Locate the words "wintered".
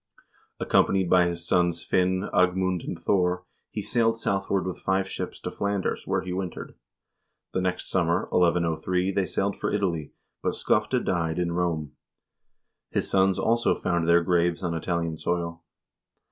6.33-6.73